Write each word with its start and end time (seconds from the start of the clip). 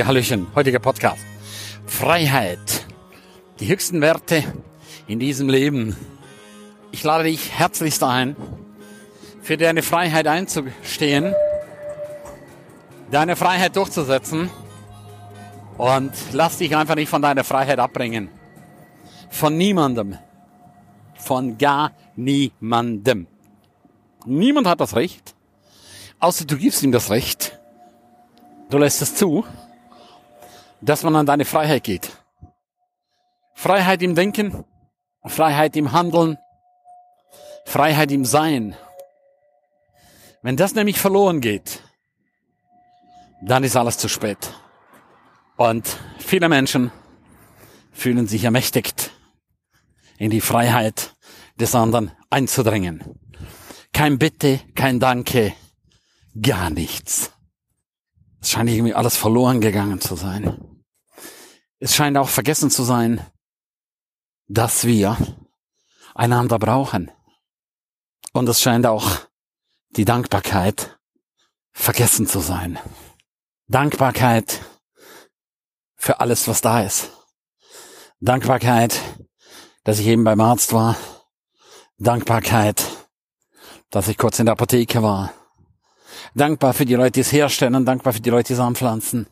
Ja, 0.00 0.06
Hallöchen, 0.06 0.46
heutiger 0.54 0.78
Podcast. 0.78 1.22
Freiheit. 1.84 2.86
Die 3.58 3.68
höchsten 3.68 4.00
Werte 4.00 4.42
in 5.06 5.18
diesem 5.18 5.50
Leben. 5.50 5.94
Ich 6.90 7.04
lade 7.04 7.24
dich 7.24 7.50
herzlichst 7.50 8.02
ein, 8.02 8.34
für 9.42 9.58
deine 9.58 9.82
Freiheit 9.82 10.26
einzustehen, 10.26 11.34
deine 13.10 13.36
Freiheit 13.36 13.76
durchzusetzen 13.76 14.48
und 15.76 16.12
lass 16.32 16.56
dich 16.56 16.74
einfach 16.74 16.94
nicht 16.94 17.10
von 17.10 17.20
deiner 17.20 17.44
Freiheit 17.44 17.78
abbringen. 17.78 18.30
Von 19.28 19.58
niemandem. 19.58 20.16
Von 21.16 21.58
gar 21.58 21.92
niemandem. 22.16 23.26
Niemand 24.24 24.66
hat 24.66 24.80
das 24.80 24.96
Recht, 24.96 25.34
außer 26.20 26.46
du 26.46 26.56
gibst 26.56 26.82
ihm 26.82 26.90
das 26.90 27.10
Recht. 27.10 27.60
Du 28.70 28.78
lässt 28.78 29.02
es 29.02 29.14
zu, 29.14 29.44
dass 30.80 31.02
man 31.02 31.16
an 31.16 31.26
deine 31.26 31.44
Freiheit 31.44 31.84
geht. 31.84 32.10
Freiheit 33.54 34.02
im 34.02 34.14
Denken, 34.14 34.64
Freiheit 35.26 35.76
im 35.76 35.92
Handeln, 35.92 36.38
Freiheit 37.64 38.10
im 38.10 38.24
Sein. 38.24 38.74
Wenn 40.42 40.56
das 40.56 40.74
nämlich 40.74 40.98
verloren 40.98 41.40
geht, 41.40 41.82
dann 43.42 43.64
ist 43.64 43.76
alles 43.76 43.98
zu 43.98 44.08
spät. 44.08 44.38
Und 45.56 45.98
viele 46.18 46.48
Menschen 46.48 46.90
fühlen 47.92 48.26
sich 48.26 48.44
ermächtigt, 48.44 49.10
in 50.16 50.30
die 50.30 50.40
Freiheit 50.40 51.14
des 51.58 51.74
anderen 51.74 52.12
einzudringen. 52.30 53.18
Kein 53.92 54.18
Bitte, 54.18 54.60
kein 54.74 55.00
Danke, 55.00 55.52
gar 56.40 56.70
nichts. 56.70 57.32
Es 58.40 58.50
scheint 58.50 58.70
irgendwie 58.70 58.94
alles 58.94 59.16
verloren 59.16 59.60
gegangen 59.60 60.00
zu 60.00 60.14
sein. 60.14 60.69
Es 61.82 61.94
scheint 61.94 62.18
auch 62.18 62.28
vergessen 62.28 62.70
zu 62.70 62.82
sein, 62.82 63.26
dass 64.48 64.84
wir 64.84 65.16
einander 66.14 66.58
brauchen. 66.58 67.10
Und 68.34 68.48
es 68.50 68.60
scheint 68.60 68.84
auch 68.84 69.08
die 69.96 70.04
Dankbarkeit 70.04 70.98
vergessen 71.72 72.26
zu 72.26 72.40
sein. 72.40 72.78
Dankbarkeit 73.66 74.60
für 75.96 76.20
alles, 76.20 76.46
was 76.48 76.60
da 76.60 76.82
ist. 76.82 77.10
Dankbarkeit, 78.20 79.00
dass 79.84 79.98
ich 79.98 80.06
eben 80.06 80.24
beim 80.24 80.40
Arzt 80.40 80.74
war. 80.74 80.96
Dankbarkeit, 81.96 82.84
dass 83.88 84.08
ich 84.08 84.18
kurz 84.18 84.38
in 84.38 84.46
der 84.46 84.52
Apotheke 84.52 85.02
war. 85.02 85.32
Dankbar 86.34 86.74
für 86.74 86.84
die 86.84 86.94
Leute, 86.94 87.12
die 87.12 87.20
es 87.20 87.32
herstellen, 87.32 87.86
dankbar 87.86 88.12
für 88.12 88.20
die 88.20 88.30
Leute, 88.30 88.48
die 88.48 88.52
es 88.52 88.60
anpflanzen. 88.60 89.26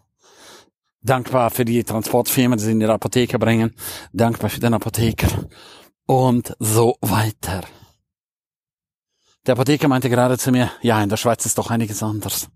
Dankbar 1.01 1.51
für 1.51 1.65
die 1.65 1.85
Transportfirmen, 1.85 2.59
die 2.59 2.65
sie 2.65 2.73
in 2.73 2.81
die 2.81 2.87
Apotheke 2.87 3.39
bringen. 3.39 3.75
Dankbar 4.13 4.51
für 4.51 4.61
den 4.61 4.75
Apotheker. 4.75 5.49
Und 6.07 6.55
so 6.59 6.97
weiter. 7.01 7.63
Der 9.47 9.53
Apotheker 9.53 9.89
meinte 9.89 10.11
gerade 10.11 10.37
zu 10.39 10.51
mir, 10.51 10.71
ja, 10.83 11.03
in 11.03 11.09
der 11.09 11.17
Schweiz 11.17 11.47
ist 11.47 11.57
doch 11.59 11.71
einiges 11.71 12.03
anders. 12.03 12.49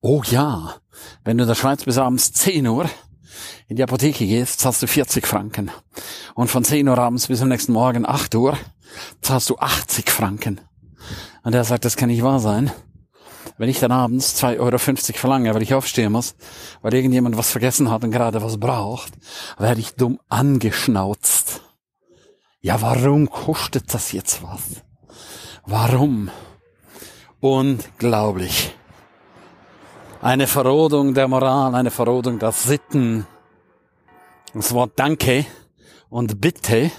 Oh 0.00 0.22
ja, 0.26 0.74
wenn 1.24 1.38
du 1.38 1.44
in 1.44 1.48
der 1.48 1.54
Schweiz 1.54 1.84
bis 1.84 1.98
abends 1.98 2.32
10 2.32 2.66
Uhr 2.66 2.88
in 3.68 3.76
die 3.76 3.82
Apotheke 3.82 4.26
gehst, 4.26 4.60
zahlst 4.60 4.82
du 4.82 4.86
40 4.86 5.26
Franken. 5.26 5.70
Und 6.34 6.48
von 6.48 6.64
10 6.64 6.88
Uhr 6.88 6.98
abends 6.98 7.28
bis 7.28 7.40
am 7.40 7.48
nächsten 7.48 7.72
Morgen 7.72 8.06
8 8.06 8.34
Uhr 8.34 8.58
zahlst 9.22 9.50
du 9.50 9.56
80 9.56 10.10
Franken. 10.10 10.60
Und 11.42 11.54
er 11.54 11.64
sagt, 11.64 11.84
das 11.84 11.96
kann 11.96 12.08
nicht 12.08 12.22
wahr 12.22 12.40
sein. 12.40 12.70
Wenn 13.58 13.68
ich 13.68 13.80
dann 13.80 13.92
abends 13.92 14.42
2,50 14.42 14.58
Euro 14.60 14.78
verlange, 15.18 15.54
weil 15.54 15.62
ich 15.62 15.74
aufstehen 15.74 16.12
muss, 16.12 16.36
weil 16.80 16.94
irgendjemand 16.94 17.36
was 17.36 17.50
vergessen 17.50 17.90
hat 17.90 18.04
und 18.04 18.12
gerade 18.12 18.40
was 18.40 18.58
braucht, 18.58 19.12
werde 19.58 19.80
ich 19.80 19.94
dumm 19.94 20.20
angeschnauzt. 20.28 21.60
Ja, 22.60 22.80
warum 22.80 23.28
kostet 23.28 23.92
das 23.92 24.12
jetzt 24.12 24.42
was? 24.42 24.82
Warum? 25.66 26.30
Unglaublich. 27.40 28.74
Eine 30.22 30.46
Verrodung 30.46 31.14
der 31.14 31.28
Moral, 31.28 31.74
eine 31.74 31.90
Verrodung 31.90 32.38
der 32.38 32.52
Sitten. 32.52 33.26
Das 34.54 34.72
Wort 34.72 34.92
Danke 34.96 35.46
und 36.08 36.40
Bitte, 36.40 36.90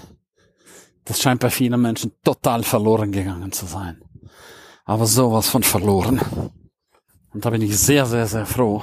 das 1.04 1.20
scheint 1.20 1.40
bei 1.40 1.50
vielen 1.50 1.80
Menschen 1.80 2.12
total 2.22 2.62
verloren 2.62 3.12
gegangen 3.12 3.52
zu 3.52 3.66
sein. 3.66 4.02
Aber 4.84 5.06
sowas 5.06 5.48
von 5.48 5.62
verloren. 5.62 6.20
Und 7.32 7.44
da 7.44 7.50
bin 7.50 7.62
ich 7.62 7.78
sehr, 7.78 8.06
sehr, 8.06 8.26
sehr 8.26 8.46
froh, 8.46 8.82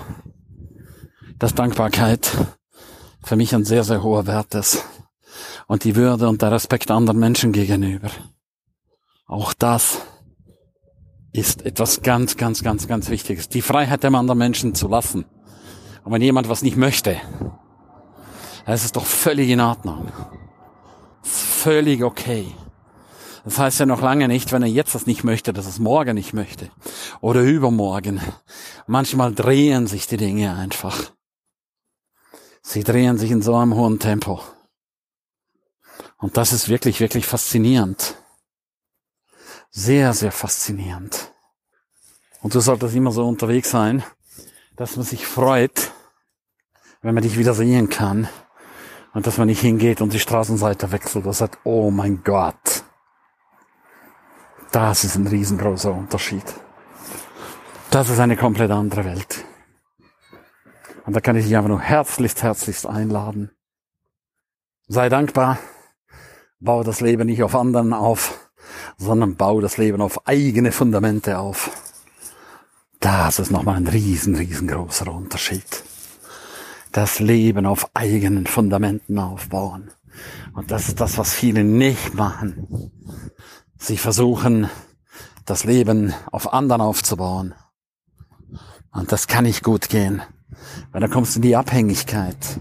dass 1.37 1.53
Dankbarkeit 1.53 2.31
für 3.23 3.35
mich 3.35 3.53
ein 3.53 3.65
sehr, 3.65 3.83
sehr 3.83 4.03
hoher 4.03 4.25
Wert 4.25 4.55
ist. 4.55 4.85
Und 5.67 5.83
die 5.83 5.95
Würde 5.95 6.29
und 6.29 6.41
der 6.41 6.51
Respekt 6.51 6.89
anderen 6.91 7.19
Menschen 7.19 7.51
gegenüber. 7.51 8.09
Auch 9.25 9.53
das 9.53 10.01
ist 11.33 11.65
etwas 11.65 12.01
ganz, 12.01 12.37
ganz, 12.37 12.63
ganz, 12.63 12.87
ganz 12.87 13.09
Wichtiges. 13.09 13.49
Die 13.49 13.61
Freiheit 13.61 14.03
dem 14.03 14.15
anderen 14.15 14.39
Menschen 14.39 14.73
zu 14.73 14.87
lassen. 14.87 15.25
Und 16.03 16.13
wenn 16.13 16.21
jemand 16.21 16.47
was 16.47 16.61
nicht 16.61 16.77
möchte, 16.77 17.17
dann 18.65 18.73
ist 18.73 18.85
es 18.85 18.93
doch 18.93 19.05
völlig 19.05 19.49
in 19.49 19.59
Ordnung. 19.59 20.07
Völlig 21.21 22.03
okay. 22.03 22.47
Das 23.47 23.59
heißt 23.59 23.79
ja 23.79 23.85
noch 23.85 24.01
lange 24.01 24.27
nicht, 24.27 24.51
wenn 24.51 24.61
er 24.61 24.67
jetzt 24.67 24.93
das 24.93 25.05
nicht 25.05 25.23
möchte, 25.23 25.53
dass 25.53 25.63
er 25.63 25.69
es 25.69 25.79
morgen 25.79 26.15
nicht 26.15 26.33
möchte. 26.33 26.69
Oder 27.21 27.43
übermorgen. 27.43 28.19
Manchmal 28.87 29.33
drehen 29.33 29.87
sich 29.87 30.05
die 30.05 30.17
Dinge 30.17 30.53
einfach. 30.53 31.13
Sie 32.61 32.83
drehen 32.83 33.17
sich 33.17 33.31
in 33.31 33.41
so 33.41 33.55
einem 33.55 33.73
hohen 33.73 33.99
Tempo. 33.99 34.41
Und 36.17 36.35
das 36.35 36.51
ist 36.51 36.67
wirklich, 36.67 36.99
wirklich 36.99 37.25
faszinierend. 37.25 38.15
Sehr, 39.71 40.13
sehr 40.13 40.33
faszinierend. 40.33 41.31
Und 42.41 42.53
du 42.53 42.59
solltest 42.59 42.95
immer 42.95 43.13
so 43.13 43.25
unterwegs 43.25 43.71
sein, 43.71 44.03
dass 44.75 44.97
man 44.97 45.05
sich 45.05 45.25
freut, 45.25 45.93
wenn 47.01 47.13
man 47.13 47.23
dich 47.23 47.37
wieder 47.37 47.53
sehen 47.53 47.87
kann. 47.87 48.27
Und 49.13 49.25
dass 49.25 49.37
man 49.37 49.47
nicht 49.47 49.61
hingeht 49.61 50.01
und 50.01 50.11
die 50.11 50.19
Straßenseite 50.19 50.91
wechselt 50.91 51.25
und 51.25 51.31
sagt, 51.31 51.59
oh 51.63 51.91
mein 51.91 52.25
Gott. 52.25 52.76
Das 54.71 55.03
ist 55.03 55.15
ein 55.15 55.27
riesengroßer 55.27 55.91
Unterschied. 55.93 56.43
Das 57.89 58.09
ist 58.09 58.19
eine 58.19 58.35
komplett 58.35 58.71
andere 58.71 59.05
Welt. 59.05 59.45
Und 61.05 61.15
da 61.15 61.21
kann 61.21 61.37
ich 61.37 61.45
dich 61.45 61.55
einfach 61.55 61.69
nur 61.69 61.79
herzlichst, 61.79 62.43
herzlichst 62.43 62.85
einladen. 62.85 63.51
Sei 64.87 65.07
dankbar. 65.09 65.57
Bau 66.59 66.83
das 66.83 67.01
Leben 67.01 67.27
nicht 67.27 67.43
auf 67.43 67.55
anderen 67.55 67.93
auf, 67.93 68.51
sondern 68.97 69.35
bau 69.35 69.61
das 69.61 69.77
Leben 69.77 70.01
auf 70.01 70.27
eigene 70.27 70.71
Fundamente 70.71 71.37
auf. 71.39 71.71
Das 72.99 73.39
ist 73.39 73.51
nochmal 73.51 73.77
ein 73.77 73.87
riesen, 73.87 74.35
riesengroßer 74.35 75.11
Unterschied. 75.13 75.83
Das 76.91 77.19
Leben 77.19 77.65
auf 77.65 77.89
eigenen 77.93 78.47
Fundamenten 78.47 79.19
aufbauen. 79.19 79.91
Und 80.53 80.71
das 80.71 80.87
ist 80.87 80.99
das, 80.99 81.17
was 81.17 81.33
viele 81.33 81.63
nicht 81.63 82.15
machen. 82.15 82.91
Sie 83.77 83.97
versuchen, 83.97 84.69
das 85.45 85.63
Leben 85.63 86.13
auf 86.31 86.53
anderen 86.53 86.81
aufzubauen. 86.81 87.53
Und 88.91 89.11
das 89.11 89.27
kann 89.27 89.43
nicht 89.43 89.63
gut 89.63 89.89
gehen, 89.89 90.21
weil 90.91 91.01
dann 91.01 91.11
kommst 91.11 91.35
du 91.35 91.39
in 91.39 91.43
die 91.43 91.55
Abhängigkeit. 91.55 92.59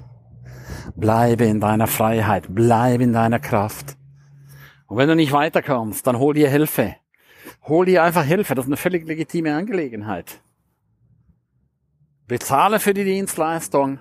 Bleibe 0.94 1.44
in 1.44 1.60
deiner 1.60 1.86
Freiheit, 1.86 2.54
bleibe 2.54 3.04
in 3.04 3.12
deiner 3.12 3.38
Kraft. 3.38 3.96
Und 4.86 4.98
wenn 4.98 5.08
du 5.08 5.16
nicht 5.16 5.32
weiterkommst, 5.32 6.06
dann 6.06 6.18
hol 6.18 6.34
dir 6.34 6.48
Hilfe. 6.48 6.96
Hol 7.62 7.86
dir 7.86 8.02
einfach 8.02 8.24
Hilfe. 8.24 8.54
Das 8.54 8.64
ist 8.64 8.68
eine 8.68 8.76
völlig 8.76 9.06
legitime 9.06 9.54
Angelegenheit. 9.54 10.40
Bezahle 12.26 12.78
für 12.78 12.94
die 12.94 13.04
Dienstleistung. 13.04 14.00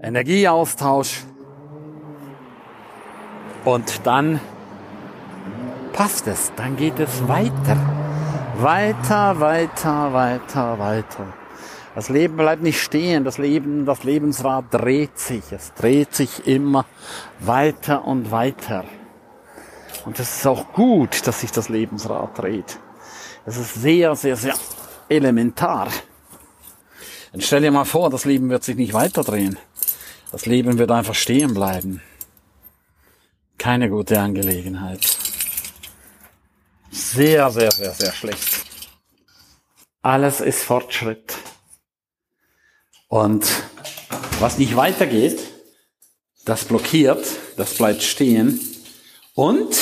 Energieaustausch. 0.00 1.24
Und 3.64 4.06
dann 4.06 4.40
passt 5.98 6.28
es. 6.28 6.52
Dann 6.54 6.76
geht 6.76 7.00
es 7.00 7.26
weiter. 7.26 7.76
Weiter, 8.58 9.40
weiter, 9.40 10.12
weiter, 10.12 10.78
weiter. 10.78 11.34
Das 11.96 12.08
Leben 12.08 12.36
bleibt 12.36 12.62
nicht 12.62 12.80
stehen. 12.80 13.24
Das 13.24 13.36
Leben, 13.38 13.84
das 13.84 14.04
Lebensrad 14.04 14.66
dreht 14.70 15.18
sich. 15.18 15.42
Es 15.50 15.74
dreht 15.74 16.14
sich 16.14 16.46
immer 16.46 16.86
weiter 17.40 18.04
und 18.04 18.30
weiter. 18.30 18.84
Und 20.04 20.20
es 20.20 20.36
ist 20.36 20.46
auch 20.46 20.72
gut, 20.72 21.26
dass 21.26 21.40
sich 21.40 21.50
das 21.50 21.68
Lebensrad 21.68 22.38
dreht. 22.38 22.78
Es 23.44 23.56
ist 23.56 23.74
sehr, 23.74 24.14
sehr, 24.14 24.36
sehr 24.36 24.54
elementar. 25.08 25.88
Und 27.32 27.42
stell 27.42 27.62
dir 27.62 27.72
mal 27.72 27.84
vor, 27.84 28.08
das 28.08 28.24
Leben 28.24 28.50
wird 28.50 28.62
sich 28.62 28.76
nicht 28.76 28.92
weiterdrehen. 28.92 29.58
Das 30.30 30.46
Leben 30.46 30.78
wird 30.78 30.92
einfach 30.92 31.16
stehen 31.16 31.54
bleiben. 31.54 32.02
Keine 33.58 33.90
gute 33.90 34.20
Angelegenheit. 34.20 35.27
Sehr, 36.90 37.50
sehr, 37.50 37.70
sehr, 37.70 37.92
sehr 37.92 38.12
schlecht. 38.12 38.64
Alles 40.02 40.40
ist 40.40 40.62
Fortschritt. 40.62 41.34
Und 43.08 43.46
was 44.40 44.58
nicht 44.58 44.76
weitergeht, 44.76 45.40
das 46.44 46.64
blockiert, 46.64 47.26
das 47.56 47.74
bleibt 47.74 48.02
stehen 48.02 48.60
und 49.34 49.76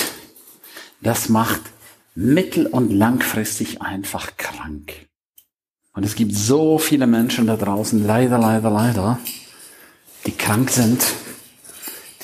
das 1.01 1.29
macht 1.29 1.61
mittel- 2.15 2.67
und 2.67 2.91
langfristig 2.91 3.83
einfach 3.83 4.37
krank. 4.37 5.07
Und 5.93 6.05
es 6.05 6.15
gibt 6.15 6.35
so 6.35 6.79
viele 6.79 7.07
Menschen 7.07 7.47
da 7.47 7.57
draußen, 7.57 8.05
leider, 8.07 8.39
leider, 8.39 8.71
leider, 8.71 9.19
die 10.27 10.33
krank 10.33 10.71
sind, 10.71 11.05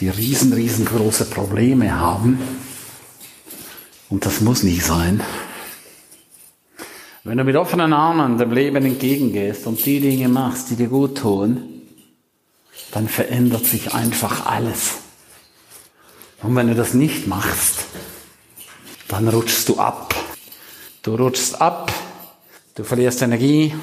die 0.00 0.08
riesen, 0.08 0.52
riesengroße 0.52 1.26
Probleme 1.26 1.98
haben. 1.98 2.38
Und 4.12 4.26
das 4.26 4.42
muss 4.42 4.62
nicht 4.62 4.84
sein. 4.84 5.22
Wenn 7.24 7.38
du 7.38 7.44
mit 7.44 7.56
offenen 7.56 7.94
Armen 7.94 8.36
dem 8.36 8.52
Leben 8.52 8.84
entgegengehst 8.84 9.66
und 9.66 9.82
die 9.86 10.00
Dinge 10.00 10.28
machst, 10.28 10.68
die 10.68 10.76
dir 10.76 10.88
gut 10.88 11.16
tun, 11.16 11.80
dann 12.90 13.08
verändert 13.08 13.64
sich 13.64 13.94
einfach 13.94 14.44
alles. 14.44 14.96
Und 16.42 16.54
wenn 16.54 16.68
du 16.68 16.74
das 16.74 16.92
nicht 16.92 17.26
machst, 17.26 17.86
dann 19.08 19.28
rutschst 19.28 19.70
du 19.70 19.78
ab. 19.78 20.14
Du 21.00 21.14
rutschst 21.14 21.62
ab, 21.62 21.90
du 22.74 22.84
verlierst 22.84 23.22
Energie, 23.22 23.74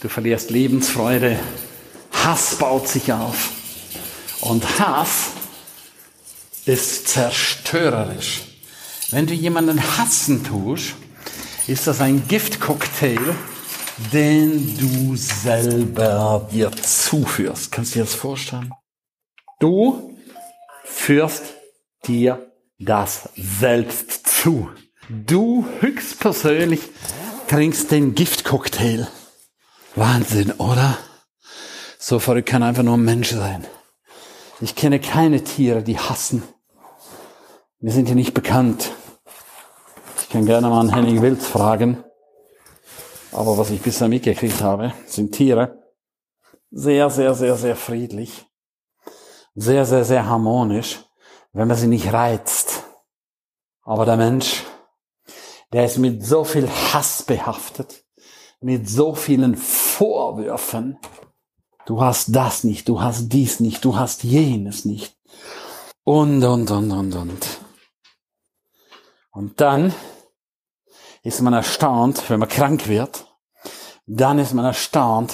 du 0.00 0.08
verlierst 0.08 0.50
Lebensfreude, 0.50 1.38
Hass 2.10 2.56
baut 2.56 2.88
sich 2.88 3.12
auf. 3.12 3.50
Und 4.40 4.80
Hass 4.80 5.28
ist 6.66 7.06
zerstörerisch. 7.06 8.53
Wenn 9.14 9.28
du 9.28 9.32
jemanden 9.32 9.80
hassen 9.96 10.42
tust, 10.42 10.96
ist 11.68 11.86
das 11.86 12.00
ein 12.00 12.26
Giftcocktail, 12.26 13.20
den 14.12 14.76
du 14.76 15.14
selber 15.14 16.48
dir 16.50 16.72
zuführst. 16.72 17.70
Kannst 17.70 17.94
du 17.94 18.00
dir 18.00 18.06
das 18.06 18.16
vorstellen? 18.16 18.72
Du 19.60 20.16
führst 20.82 21.44
dir 22.08 22.50
das 22.80 23.28
selbst 23.36 24.26
zu. 24.26 24.68
Du 25.08 25.64
höchstpersönlich 25.78 26.80
trinkst 27.46 27.92
den 27.92 28.16
Giftcocktail. 28.16 29.06
Wahnsinn, 29.94 30.50
oder? 30.50 30.98
So 32.00 32.18
verrückt 32.18 32.48
kann 32.48 32.64
einfach 32.64 32.82
nur 32.82 32.96
ein 32.96 33.04
Mensch 33.04 33.30
sein. 33.30 33.64
Ich 34.60 34.74
kenne 34.74 34.98
keine 34.98 35.44
Tiere, 35.44 35.84
die 35.84 36.00
hassen. 36.00 36.42
Wir 37.78 37.92
sind 37.92 38.06
hier 38.06 38.16
nicht 38.16 38.34
bekannt. 38.34 38.90
Ich 40.34 40.36
kann 40.36 40.46
gerne 40.46 40.68
mal 40.68 40.80
einen 40.80 40.92
Henning 40.92 41.22
Wild 41.22 41.40
fragen. 41.40 42.02
Aber 43.30 43.56
was 43.56 43.70
ich 43.70 43.80
bisher 43.80 44.08
mitgekriegt 44.08 44.60
habe, 44.62 44.92
sind 45.06 45.30
Tiere 45.30 45.78
sehr, 46.72 47.08
sehr, 47.08 47.36
sehr, 47.36 47.54
sehr 47.54 47.76
friedlich. 47.76 48.44
Sehr, 49.54 49.84
sehr, 49.84 50.04
sehr 50.04 50.26
harmonisch, 50.26 51.04
wenn 51.52 51.68
man 51.68 51.76
sie 51.76 51.86
nicht 51.86 52.12
reizt. 52.12 52.82
Aber 53.82 54.04
der 54.06 54.16
Mensch, 54.16 54.64
der 55.72 55.84
ist 55.84 55.98
mit 55.98 56.26
so 56.26 56.42
viel 56.42 56.68
Hass 56.68 57.22
behaftet, 57.22 58.04
mit 58.60 58.88
so 58.88 59.14
vielen 59.14 59.54
Vorwürfen. 59.54 60.98
Du 61.86 62.00
hast 62.00 62.34
das 62.34 62.64
nicht, 62.64 62.88
du 62.88 63.00
hast 63.00 63.28
dies 63.28 63.60
nicht, 63.60 63.84
du 63.84 63.96
hast 63.96 64.24
jenes 64.24 64.84
nicht. 64.84 65.16
Und, 66.02 66.42
und, 66.42 66.72
und, 66.72 66.90
und, 66.90 67.14
und. 67.14 67.60
Und 69.30 69.60
dann 69.60 69.94
ist 71.24 71.40
man 71.40 71.54
erstaunt, 71.54 72.28
wenn 72.28 72.38
man 72.38 72.48
krank 72.48 72.86
wird. 72.86 73.26
Dann 74.06 74.38
ist 74.38 74.52
man 74.52 74.64
erstaunt, 74.64 75.32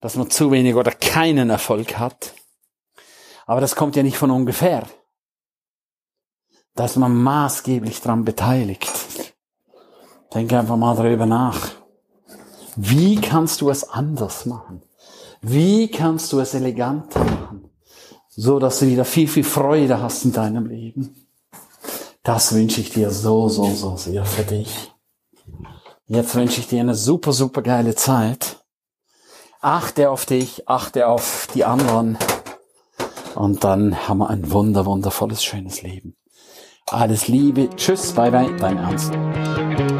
dass 0.00 0.16
man 0.16 0.28
zu 0.28 0.50
wenig 0.50 0.74
oder 0.74 0.90
keinen 0.90 1.48
Erfolg 1.50 1.98
hat. 1.98 2.34
Aber 3.46 3.60
das 3.60 3.76
kommt 3.76 3.96
ja 3.96 4.02
nicht 4.02 4.18
von 4.18 4.30
ungefähr. 4.30 4.86
Da 6.74 6.84
ist 6.84 6.96
man 6.96 7.14
maßgeblich 7.14 8.00
dran 8.00 8.24
beteiligt. 8.24 8.90
Denke 10.34 10.58
einfach 10.58 10.76
mal 10.76 10.96
darüber 10.96 11.26
nach. 11.26 11.70
Wie 12.76 13.20
kannst 13.20 13.60
du 13.60 13.70
es 13.70 13.88
anders 13.88 14.46
machen? 14.46 14.82
Wie 15.42 15.88
kannst 15.88 16.32
du 16.32 16.40
es 16.40 16.54
eleganter 16.54 17.24
machen? 17.24 17.70
So 18.28 18.58
dass 18.58 18.80
du 18.80 18.86
wieder 18.86 19.04
viel, 19.04 19.28
viel 19.28 19.44
Freude 19.44 20.00
hast 20.00 20.24
in 20.24 20.32
deinem 20.32 20.66
Leben. 20.66 21.28
Das 22.22 22.52
wünsche 22.52 22.80
ich 22.80 22.90
dir 22.90 23.10
so, 23.10 23.48
so, 23.48 23.64
so 23.74 23.96
sehr 23.96 24.24
für 24.24 24.42
dich. 24.42 24.92
Jetzt 26.06 26.34
wünsche 26.34 26.60
ich 26.60 26.68
dir 26.68 26.80
eine 26.80 26.94
super, 26.94 27.32
super 27.32 27.62
geile 27.62 27.94
Zeit. 27.94 28.64
Achte 29.60 30.10
auf 30.10 30.26
dich, 30.26 30.68
achte 30.68 31.06
auf 31.06 31.46
die 31.54 31.64
anderen. 31.64 32.18
Und 33.34 33.62
dann 33.62 34.08
haben 34.08 34.18
wir 34.18 34.30
ein 34.30 34.50
wunder, 34.50 34.86
wundervolles, 34.86 35.44
schönes 35.44 35.82
Leben. 35.82 36.16
Alles 36.86 37.28
Liebe. 37.28 37.70
Tschüss, 37.76 38.12
bye 38.12 38.30
bye, 38.30 38.54
dein 38.58 38.78
Ernst. 38.78 39.99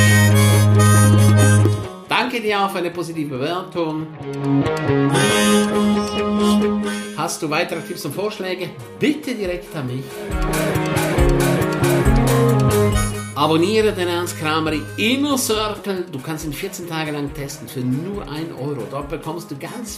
Dir 2.41 2.59
auch 2.59 2.71
für 2.71 2.79
eine 2.79 2.89
positive 2.89 3.37
Bewertung. 3.37 4.07
Hast 7.15 7.41
du 7.43 7.49
weitere 7.49 7.81
Tipps 7.81 8.03
und 8.05 8.15
Vorschläge? 8.15 8.71
Bitte 8.99 9.35
direkt 9.35 9.75
an 9.75 9.85
mich. 9.85 10.03
Abonniere 13.35 13.91
den 13.91 14.07
Ernst 14.07 14.39
Kramer 14.39 14.73
Inner 14.97 15.37
Circle. 15.37 16.05
Du 16.11 16.19
kannst 16.19 16.45
ihn 16.45 16.53
14 16.53 16.89
Tage 16.89 17.11
lang 17.11 17.31
testen 17.33 17.67
für 17.67 17.81
nur 17.81 18.23
1 18.23 18.51
Euro. 18.59 18.87
Dort 18.89 19.09
bekommst 19.09 19.51
du 19.51 19.57
ganz 19.57 19.97